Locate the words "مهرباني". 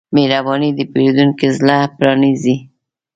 0.15-0.69